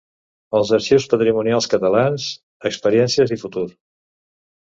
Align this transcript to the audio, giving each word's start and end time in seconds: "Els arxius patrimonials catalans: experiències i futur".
"Els 0.59 0.69
arxius 0.77 1.05
patrimonials 1.11 1.67
catalans: 1.73 2.25
experiències 2.71 3.35
i 3.35 3.37
futur". 3.45 3.67